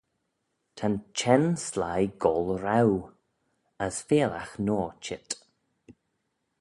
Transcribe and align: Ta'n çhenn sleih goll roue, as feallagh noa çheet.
Ta'n 0.77 0.95
çhenn 1.17 1.45
sleih 1.65 2.11
goll 2.23 2.49
roue, 2.65 3.01
as 3.85 3.97
feallagh 4.07 4.53
noa 4.65 4.89
çheet. 5.03 5.29